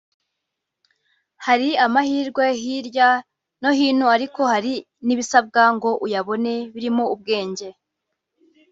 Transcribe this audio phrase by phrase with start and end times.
[1.45, 3.09] Hari amahirwe hirya
[3.61, 4.73] no hino ariko hari
[5.05, 7.67] n’ibisabwa ngo uyabone birimo ubwenge